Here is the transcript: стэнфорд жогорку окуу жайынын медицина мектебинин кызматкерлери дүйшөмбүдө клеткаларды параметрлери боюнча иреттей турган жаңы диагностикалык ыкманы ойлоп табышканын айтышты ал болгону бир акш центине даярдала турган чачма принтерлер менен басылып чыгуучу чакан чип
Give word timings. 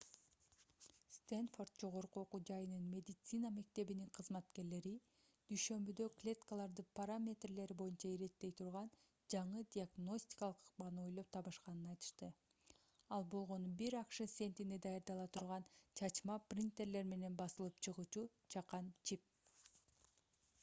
стэнфорд 1.15 1.73
жогорку 1.81 2.21
окуу 2.25 2.39
жайынын 2.49 2.85
медицина 2.93 3.51
мектебинин 3.57 4.07
кызматкерлери 4.17 4.93
дүйшөмбүдө 5.51 6.07
клеткаларды 6.21 6.85
параметрлери 7.01 7.77
боюнча 7.83 8.11
иреттей 8.15 8.55
турган 8.63 8.89
жаңы 9.35 9.61
диагностикалык 9.77 10.65
ыкманы 10.71 11.03
ойлоп 11.05 11.31
табышканын 11.39 11.93
айтышты 11.93 12.31
ал 13.19 13.29
болгону 13.37 13.75
бир 13.85 13.99
акш 14.03 14.23
центине 14.39 14.81
даярдала 14.89 15.29
турган 15.39 15.69
чачма 16.03 16.41
принтерлер 16.55 17.09
менен 17.15 17.39
басылып 17.45 17.79
чыгуучу 17.89 18.25
чакан 18.57 18.93
чип 19.11 19.31